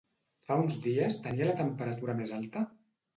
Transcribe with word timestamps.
Fa 0.45 0.55
uns 0.61 0.77
dies 0.85 1.19
tenia 1.25 1.49
la 1.49 1.55
temperatura 1.59 2.17
més 2.23 2.33
alta? 2.39 2.65